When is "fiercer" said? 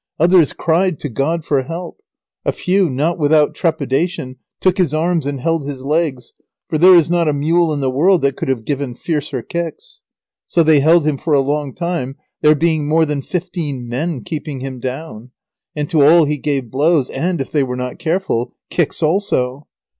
8.95-9.43